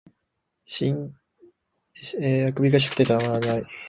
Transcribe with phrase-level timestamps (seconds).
[0.65, 1.13] 欠
[1.93, 2.31] 伸
[2.71, 3.63] がしたくてたまらない